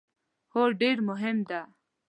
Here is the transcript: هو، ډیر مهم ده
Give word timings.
هو، 0.53 0.63
ډیر 0.81 0.97
مهم 1.09 1.37
ده 1.49 1.61